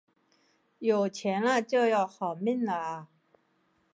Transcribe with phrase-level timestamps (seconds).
[0.79, 3.07] 有钱了就要好命了啊